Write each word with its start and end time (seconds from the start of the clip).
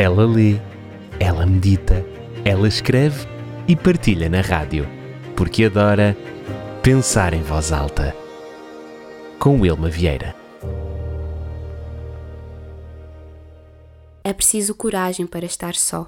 Ela 0.00 0.24
lê, 0.24 0.60
ela 1.18 1.44
medita, 1.44 2.06
ela 2.44 2.68
escreve 2.68 3.26
e 3.66 3.74
partilha 3.74 4.28
na 4.28 4.40
rádio, 4.40 4.86
porque 5.36 5.64
adora 5.64 6.16
pensar 6.80 7.34
em 7.34 7.42
voz 7.42 7.72
alta. 7.72 8.14
Com 9.40 9.60
Wilma 9.60 9.90
Vieira. 9.90 10.36
É 14.22 14.32
preciso 14.32 14.72
coragem 14.72 15.26
para 15.26 15.44
estar 15.44 15.74
só. 15.74 16.06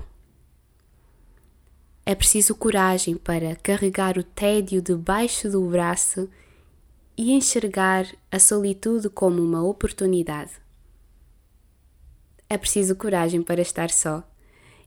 É 2.06 2.14
preciso 2.14 2.54
coragem 2.54 3.16
para 3.16 3.56
carregar 3.56 4.16
o 4.16 4.22
tédio 4.22 4.80
debaixo 4.80 5.50
do 5.50 5.62
braço 5.62 6.28
e 7.18 7.32
enxergar 7.32 8.06
a 8.30 8.38
solitude 8.38 9.08
como 9.08 9.42
uma 9.42 9.64
oportunidade. 9.64 10.52
É 12.52 12.58
preciso 12.58 12.96
coragem 12.96 13.42
para 13.42 13.62
estar 13.62 13.90
só. 13.90 14.24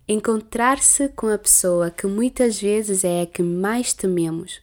Encontrar-se 0.05 1.08
com 1.08 1.27
a 1.27 1.38
pessoa 1.38 1.89
que 1.89 2.05
muitas 2.05 2.59
vezes 2.59 3.05
é 3.05 3.22
a 3.22 3.26
que 3.26 3.41
mais 3.41 3.94
tememos, 3.94 4.62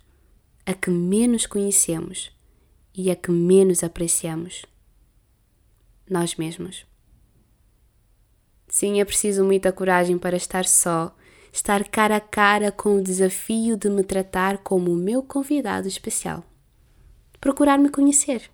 a 0.66 0.74
que 0.74 0.90
menos 0.90 1.46
conhecemos 1.46 2.30
e 2.95 3.10
a 3.10 3.16
que 3.16 3.30
menos 3.30 3.82
apreciamos. 3.82 4.66
Nós 6.10 6.36
mesmos. 6.36 6.84
Sim, 8.68 9.01
é 9.01 9.04
preciso 9.06 9.45
muita 9.45 9.73
coragem 9.73 10.18
para 10.18 10.37
estar 10.37 10.66
só, 10.66 11.16
estar 11.51 11.88
cara 11.88 12.16
a 12.16 12.20
cara 12.20 12.70
com 12.70 12.96
o 12.96 13.02
desafio 13.02 13.78
de 13.78 13.88
me 13.88 14.04
tratar 14.04 14.59
como 14.59 14.92
o 14.92 14.96
meu 14.96 15.23
convidado 15.23 15.88
especial. 15.88 16.45
Procurar 17.40 17.78
me 17.78 17.88
conhecer 17.88 18.51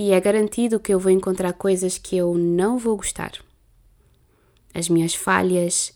e 0.00 0.12
é 0.12 0.18
garantido 0.18 0.80
que 0.80 0.94
eu 0.94 0.98
vou 0.98 1.12
encontrar 1.12 1.52
coisas 1.52 1.98
que 1.98 2.16
eu 2.16 2.32
não 2.32 2.78
vou 2.78 2.96
gostar. 2.96 3.32
As 4.72 4.88
minhas 4.88 5.14
falhas, 5.14 5.92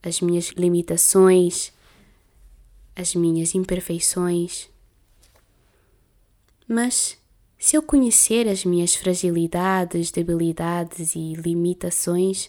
as 0.00 0.20
minhas 0.20 0.50
limitações, 0.50 1.72
as 2.94 3.16
minhas 3.16 3.56
imperfeições. 3.56 4.68
Mas 6.68 7.18
se 7.58 7.76
eu 7.76 7.82
conhecer 7.82 8.46
as 8.46 8.64
minhas 8.64 8.94
fragilidades, 8.94 10.12
debilidades 10.12 11.16
e 11.16 11.34
limitações, 11.34 12.48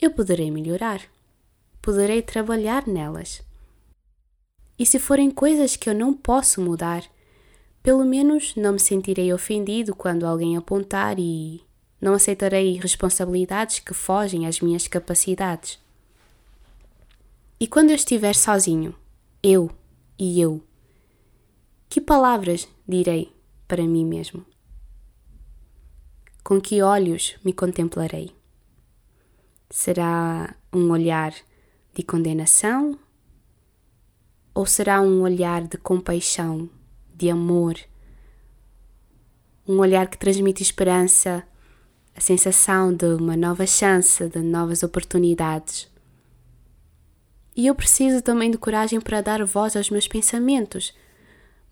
eu 0.00 0.12
poderei 0.12 0.52
melhorar, 0.52 1.02
poderei 1.82 2.22
trabalhar 2.22 2.86
nelas. 2.86 3.42
E 4.78 4.86
se 4.86 5.00
forem 5.00 5.32
coisas 5.32 5.74
que 5.74 5.90
eu 5.90 5.94
não 5.96 6.14
posso 6.14 6.60
mudar, 6.60 7.02
pelo 7.82 8.04
menos 8.04 8.54
não 8.56 8.72
me 8.72 8.80
sentirei 8.80 9.32
ofendido 9.32 9.94
quando 9.94 10.26
alguém 10.26 10.56
apontar 10.56 11.18
e 11.18 11.62
não 12.00 12.14
aceitarei 12.14 12.78
responsabilidades 12.78 13.78
que 13.78 13.94
fogem 13.94 14.46
às 14.46 14.60
minhas 14.60 14.86
capacidades. 14.86 15.78
E 17.60 17.66
quando 17.66 17.90
eu 17.90 17.96
estiver 17.96 18.34
sozinho, 18.34 18.94
eu 19.42 19.70
e 20.18 20.40
eu, 20.40 20.62
que 21.88 22.00
palavras 22.00 22.68
direi 22.86 23.32
para 23.66 23.82
mim 23.82 24.04
mesmo? 24.04 24.44
Com 26.44 26.60
que 26.60 26.82
olhos 26.82 27.36
me 27.44 27.52
contemplarei? 27.52 28.30
Será 29.70 30.54
um 30.72 30.90
olhar 30.90 31.34
de 31.94 32.02
condenação 32.02 32.98
ou 34.54 34.66
será 34.66 35.00
um 35.00 35.22
olhar 35.22 35.66
de 35.66 35.76
compaixão 35.76 36.70
de 37.18 37.28
amor, 37.28 37.76
um 39.66 39.78
olhar 39.80 40.06
que 40.08 40.16
transmite 40.16 40.62
esperança, 40.62 41.42
a 42.14 42.20
sensação 42.20 42.94
de 42.94 43.06
uma 43.06 43.36
nova 43.36 43.66
chance, 43.66 44.28
de 44.28 44.38
novas 44.38 44.84
oportunidades. 44.84 45.90
E 47.56 47.66
eu 47.66 47.74
preciso 47.74 48.22
também 48.22 48.52
de 48.52 48.56
coragem 48.56 49.00
para 49.00 49.20
dar 49.20 49.44
voz 49.44 49.74
aos 49.76 49.90
meus 49.90 50.06
pensamentos. 50.06 50.94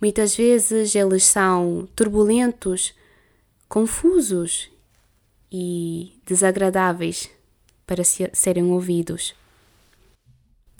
Muitas 0.00 0.34
vezes 0.34 0.96
eles 0.96 1.22
são 1.22 1.88
turbulentos, 1.94 2.92
confusos 3.68 4.68
e 5.50 6.20
desagradáveis 6.26 7.30
para 7.86 8.02
serem 8.04 8.64
ouvidos. 8.64 9.32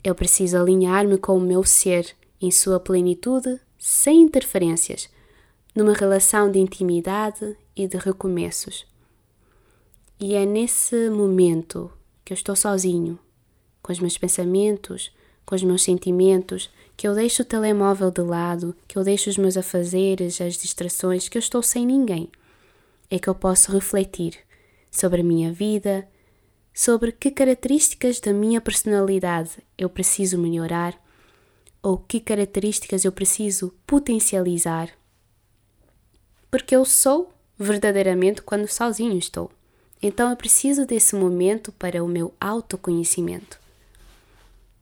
Eu 0.03 0.15
preciso 0.15 0.57
alinhar-me 0.59 1.19
com 1.19 1.39
o 1.39 1.41
meu 1.41 1.63
ser 1.63 2.17
em 2.41 2.51
sua 2.51 2.81
plenitude 2.81 3.61
sem 3.79 4.23
interferências, 4.23 5.09
numa 5.75 5.93
relação 5.93 6.51
de 6.51 6.59
intimidade 6.59 7.57
e 7.75 7.87
de 7.87 7.97
recomeços. 7.97 8.87
E 10.19 10.35
é 10.35 10.47
nesse 10.47 11.11
momento 11.11 11.93
que 12.25 12.33
eu 12.33 12.35
estou 12.35 12.57
sozinho, 12.57 13.19
com 13.83 13.93
os 13.93 14.01
meus 14.01 14.17
pensamentos, 14.17 15.13
com 15.45 15.55
os 15.55 15.63
meus 15.63 15.83
sentimentos, 15.83 16.71
que 16.97 17.07
eu 17.07 17.15
deixo 17.15 17.43
o 17.43 17.45
telemóvel 17.45 18.11
de 18.11 18.23
lado, 18.23 18.75
que 18.89 18.99
eu 18.99 19.05
deixo 19.05 19.29
os 19.29 19.37
meus 19.37 19.57
afazeres, 19.57 20.41
as 20.41 20.57
distrações, 20.57 21.29
que 21.29 21.37
eu 21.37 21.41
estou 21.41 21.63
sem 21.63 21.87
ninguém. 21.87 22.31
É 23.11 23.19
que 23.19 23.29
eu 23.29 23.35
posso 23.35 23.71
refletir 23.71 24.39
sobre 24.91 25.21
a 25.21 25.25
minha 25.25 25.53
vida, 25.53 26.09
sobre 26.73 27.13
que 27.13 27.31
características 27.31 28.19
da 28.19 28.33
minha 28.33 28.61
personalidade 28.61 29.51
eu 29.79 29.89
preciso 29.89 30.39
melhorar 30.39 30.99
ou 31.87 31.97
que 31.97 32.19
características 32.19 33.05
eu 33.05 33.13
preciso 33.13 33.73
potencializar. 33.87 34.91
Porque 36.51 36.75
eu 36.75 36.85
sou 36.85 37.33
verdadeiramente 37.57 38.43
quando 38.43 38.67
sozinho 38.67 39.17
estou. 39.17 39.53
Então 40.03 40.29
eu 40.29 40.37
preciso 40.37 40.85
desse 40.85 41.15
momento 41.15 41.71
para 41.71 42.03
o 42.03 42.09
meu 42.09 42.35
autoconhecimento. 42.41 43.61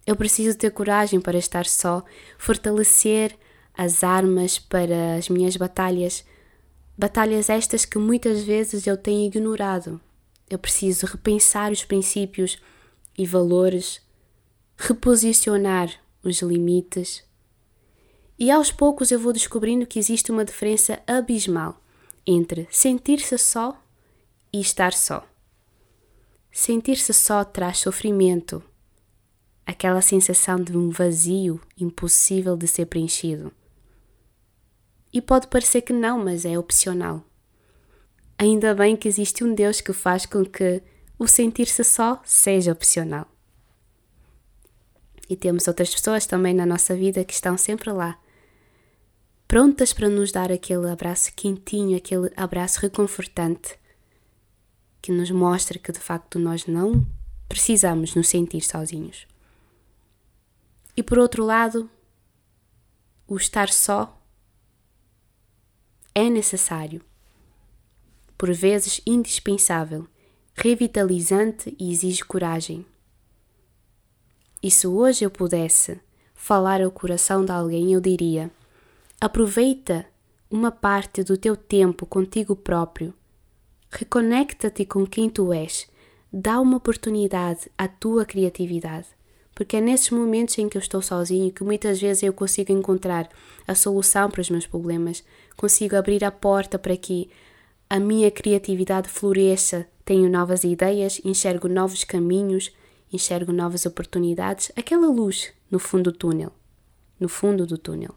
Eu 0.07 0.17
preciso 0.17 0.57
ter 0.57 0.71
coragem 0.71 1.21
para 1.21 1.37
estar 1.37 1.67
só, 1.67 2.03
fortalecer 2.39 3.37
as 3.77 4.03
armas 4.03 4.59
para 4.59 5.17
as 5.17 5.29
minhas 5.29 5.59
batalhas, 5.59 6.25
batalhas 6.97 7.51
estas 7.51 7.85
que 7.85 7.99
muitas 7.99 8.43
vezes 8.45 8.87
eu 8.87 8.97
tenho 8.97 9.27
ignorado. 9.27 10.01
Eu 10.49 10.59
preciso 10.59 11.05
repensar 11.05 11.71
os 11.71 11.85
princípios 11.85 12.57
e 13.19 13.27
valores, 13.27 14.01
reposicionar 14.79 16.03
os 16.25 16.41
limites. 16.43 17.25
E 18.39 18.51
aos 18.51 18.73
poucos 18.73 19.11
eu 19.11 19.19
vou 19.19 19.33
descobrindo 19.33 19.87
que 19.87 19.99
existe 19.99 20.33
uma 20.33 20.45
diferença 20.45 21.01
abismal 21.07 21.81
entre 22.27 22.67
sentir-se 22.71 23.37
só 23.39 23.81
e 24.53 24.61
estar 24.61 24.93
só. 24.93 25.27
Sentir-se 26.51 27.13
só 27.13 27.45
traz 27.45 27.79
sofrimento, 27.79 28.63
aquela 29.67 30.01
sensação 30.01 30.57
de 30.57 30.77
um 30.77 30.91
vazio 30.91 31.61
impossível 31.77 32.57
de 32.57 32.67
ser 32.69 32.87
preenchido. 32.87 33.53
E 35.13 35.21
pode 35.21 35.47
parecer 35.49 35.83
que 35.83 35.93
não, 35.93 36.23
mas 36.23 36.45
é 36.45 36.59
opcional. 36.59 37.25
Ainda 38.39 38.75
bem 38.75 38.97
que 38.97 39.07
existe 39.07 39.45
um 39.45 39.55
Deus 39.55 39.81
que 39.81 39.93
faz 39.93 40.27
com 40.27 40.45
que 40.45 40.83
o 41.19 41.27
sentir-se 41.27 41.85
só 41.85 42.21
seja 42.25 42.73
opcional. 42.73 43.34
E 45.29 45.37
temos 45.37 45.67
outras 45.67 45.95
pessoas 45.95 46.27
também 46.27 46.55
na 46.55 46.67
nossa 46.67 46.95
vida 46.95 47.25
que 47.25 47.33
estão 47.33 47.57
sempre 47.57 47.91
lá, 47.91 48.19
prontas 49.49 49.93
para 49.93 50.09
nos 50.09 50.33
dar 50.33 50.51
aquele 50.51 50.91
abraço 50.91 51.33
quentinho, 51.35 51.97
aquele 51.97 52.31
abraço 52.37 52.81
reconfortante, 52.81 53.79
que 55.01 55.13
nos 55.13 55.31
mostra 55.31 55.79
que 55.79 55.93
de 55.93 55.99
facto 55.99 56.39
nós 56.39 56.67
não 56.67 57.07
precisamos 57.49 58.15
nos 58.15 58.29
sentir 58.29 58.63
sozinhos. 58.63 59.27
E 60.97 61.03
por 61.03 61.19
outro 61.19 61.45
lado, 61.45 61.91
o 63.27 63.37
estar 63.37 63.69
só 63.71 64.21
é 66.15 66.29
necessário, 66.31 67.03
por 68.39 68.53
vezes 68.53 69.01
indispensável, 69.07 70.07
revitalizante 70.55 71.75
e 71.79 71.91
exige 71.91 72.25
coragem. 72.25 72.87
E 74.65 74.71
se 74.71 74.87
hoje 74.87 75.27
eu 75.27 75.31
pudesse 75.31 76.01
falar 76.35 76.81
ao 76.81 76.91
coração 76.91 77.45
de 77.45 77.53
alguém, 77.53 77.93
eu 77.93 78.01
diria: 78.01 78.51
aproveita 79.21 80.07
uma 80.51 80.71
parte 80.71 81.23
do 81.23 81.37
teu 81.37 81.55
tempo 81.55 82.07
contigo 82.07 82.57
próprio, 82.57 83.13
reconecta-te 83.91 84.87
com 84.87 85.07
quem 85.07 85.29
tu 85.29 85.53
és, 85.53 85.87
dá 86.33 86.59
uma 86.63 86.79
oportunidade 86.79 87.71
à 87.77 87.87
tua 87.87 88.25
criatividade. 88.25 89.09
Porque 89.55 89.77
é 89.77 89.83
nesses 89.83 90.09
momentos 90.09 90.57
em 90.57 90.67
que 90.67 90.79
eu 90.79 90.81
estou 90.81 91.03
sozinho 91.03 91.53
que 91.53 91.63
muitas 91.63 92.01
vezes 92.01 92.23
eu 92.23 92.33
consigo 92.33 92.73
encontrar 92.73 93.29
a 93.69 93.75
solução 93.75 94.31
para 94.31 94.41
os 94.41 94.49
meus 94.49 94.67
problemas, 94.67 95.23
consigo 95.59 95.95
abrir 95.95 96.25
a 96.25 96.31
porta 96.31 96.79
para 96.79 96.97
que 96.97 97.29
a 97.91 98.01
minha 98.01 98.31
criatividade 98.31 99.11
floresça, 99.11 99.87
tenho 100.07 100.31
novas 100.31 100.65
ideias, 100.65 101.21
enxergo 101.23 101.69
novos 101.69 102.03
caminhos 102.03 102.73
enxergo 103.15 103.53
novas 103.53 103.87
oportunidades, 103.87 104.71
aquela 104.77 105.07
luz 105.07 105.53
no 105.71 105.79
fundo 105.79 106.11
do 106.11 106.17
túnel, 106.17 106.53
no 107.19 107.29
fundo 107.29 107.67
do 107.67 107.79
túnel. 107.79 108.15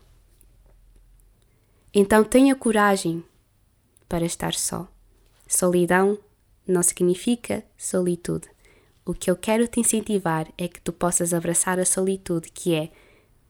Então 1.93 2.23
tenha 2.23 2.55
coragem 2.55 3.23
para 4.07 4.25
estar 4.25 4.53
só. 4.53 4.87
Solidão 5.47 6.17
não 6.67 6.83
significa 6.83 7.63
solitude. 7.77 8.47
O 9.05 9.13
que 9.13 9.31
eu 9.31 9.35
quero 9.35 9.67
te 9.67 9.79
incentivar 9.79 10.51
é 10.57 10.67
que 10.67 10.81
tu 10.81 10.91
possas 10.91 11.33
abraçar 11.33 11.79
a 11.79 11.85
solitude, 11.85 12.51
que 12.51 12.75
é 12.75 12.91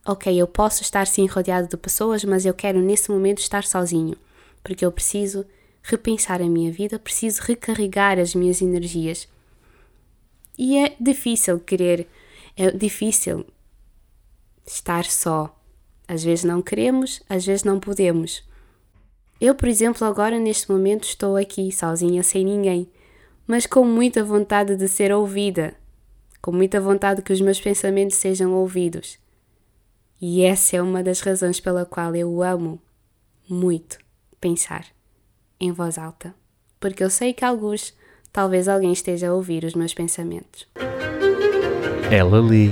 ok, 0.06 0.34
eu 0.40 0.48
posso 0.48 0.82
estar 0.84 1.08
sim 1.08 1.26
rodeado 1.26 1.68
de 1.68 1.76
pessoas, 1.76 2.24
mas 2.24 2.46
eu 2.46 2.54
quero 2.54 2.80
nesse 2.80 3.12
momento 3.12 3.40
estar 3.40 3.64
sozinho, 3.64 4.16
porque 4.64 4.86
eu 4.86 4.92
preciso 4.92 5.46
repensar 5.82 6.42
a 6.42 6.48
minha 6.48 6.72
vida, 6.72 7.00
preciso 7.00 7.42
recarregar 7.42 8.20
as 8.20 8.36
minhas 8.36 8.62
energias. 8.62 9.28
E 10.58 10.78
é 10.78 10.96
difícil 11.00 11.60
querer, 11.60 12.08
é 12.56 12.72
difícil 12.72 13.46
estar 14.66 15.06
só. 15.06 15.54
Às 16.08 16.24
vezes 16.24 16.44
não 16.44 16.62
queremos, 16.62 17.22
às 17.30 17.46
vezes 17.46 17.64
não 17.64 17.80
podemos. 17.80 18.44
Eu, 19.40 19.54
por 19.54 19.68
exemplo, 19.68 20.08
agora 20.08 20.40
neste 20.40 20.72
momento 20.72 21.04
estou 21.04 21.36
aqui 21.36 21.72
sozinha, 21.72 22.24
sem 22.24 22.44
ninguém, 22.44 22.90
mas 23.46 23.68
com 23.68 23.86
muita 23.86 24.24
vontade 24.24 24.76
de 24.76 24.88
ser 24.88 25.12
ouvida, 25.12 25.76
com 26.42 26.52
muita 26.52 26.82
vontade 26.82 27.22
que 27.22 27.32
os 27.32 27.42
meus 27.42 27.60
pensamentos 27.60 28.18
sejam 28.18 28.54
ouvidos. 28.54 29.20
E 30.20 30.42
essa 30.42 30.78
é 30.78 30.82
uma 30.82 31.04
das 31.04 31.22
razões 31.22 31.60
pela 31.60 31.86
qual 31.86 32.16
eu 32.16 32.42
amo 32.42 32.82
muito 33.48 34.00
pensar 34.42 34.88
em 35.60 35.72
voz 35.72 35.98
alta, 35.98 36.34
porque 36.80 37.04
eu 37.04 37.10
sei 37.10 37.34
que 37.34 37.46
alguns, 37.46 37.94
talvez 38.32 38.68
alguém 38.68 38.92
esteja 38.92 39.30
a 39.30 39.34
ouvir 39.34 39.64
os 39.64 39.74
meus 39.74 39.94
pensamentos. 39.94 40.68
Ela 42.12 42.40
lê, 42.40 42.72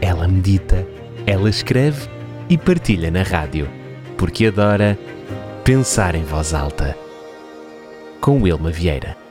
ela 0.00 0.26
medita, 0.26 0.86
ela 1.26 1.48
escreve 1.48 2.08
e 2.48 2.58
partilha 2.58 3.10
na 3.10 3.22
rádio, 3.22 3.68
porque 4.16 4.46
adora 4.46 4.98
pensar 5.62 6.14
em 6.14 6.24
voz 6.24 6.52
alta. 6.52 6.96
Com 8.20 8.42
Wilma 8.42 8.70
Vieira. 8.70 9.23